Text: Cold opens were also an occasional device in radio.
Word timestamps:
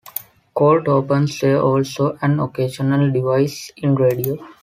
Cold 0.55 0.87
opens 0.87 1.43
were 1.43 1.59
also 1.59 2.17
an 2.23 2.39
occasional 2.39 3.11
device 3.11 3.69
in 3.77 3.93
radio. 3.93 4.35